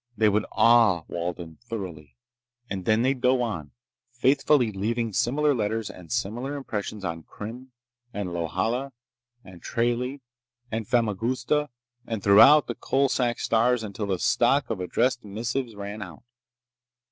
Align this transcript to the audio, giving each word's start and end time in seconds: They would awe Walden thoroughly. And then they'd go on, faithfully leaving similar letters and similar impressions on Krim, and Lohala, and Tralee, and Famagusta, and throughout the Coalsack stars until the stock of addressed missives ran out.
They 0.17 0.29
would 0.29 0.47
awe 0.51 1.03
Walden 1.07 1.59
thoroughly. 1.61 2.15
And 2.71 2.85
then 2.85 3.03
they'd 3.03 3.21
go 3.21 3.43
on, 3.43 3.69
faithfully 4.09 4.71
leaving 4.71 5.13
similar 5.13 5.53
letters 5.53 5.91
and 5.91 6.11
similar 6.11 6.55
impressions 6.55 7.05
on 7.05 7.21
Krim, 7.21 7.71
and 8.11 8.29
Lohala, 8.33 8.93
and 9.43 9.61
Tralee, 9.61 10.21
and 10.71 10.87
Famagusta, 10.87 11.69
and 12.07 12.23
throughout 12.23 12.65
the 12.65 12.73
Coalsack 12.73 13.37
stars 13.37 13.83
until 13.83 14.07
the 14.07 14.17
stock 14.17 14.71
of 14.71 14.79
addressed 14.79 15.23
missives 15.23 15.75
ran 15.75 16.01
out. 16.01 16.23